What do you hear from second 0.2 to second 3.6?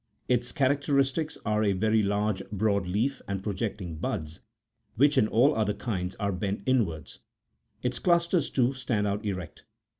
Its characteristics are, a very large, broad, leaf, and